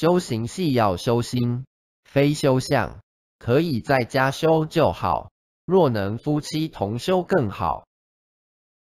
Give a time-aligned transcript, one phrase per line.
[0.00, 1.64] 修行系要修心，
[2.04, 3.00] 非修相，
[3.40, 5.32] 可以在家修就好，
[5.66, 7.87] 若能夫妻同修更好。